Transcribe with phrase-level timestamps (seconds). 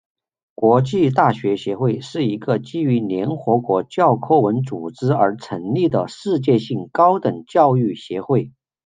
[0.55, 8.51] 国际大学协会是一个基于联合国教科文组织而成立的世界性高等教育协会。